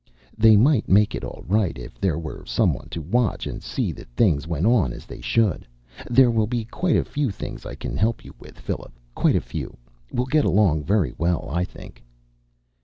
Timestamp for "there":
2.01-2.17, 6.09-6.31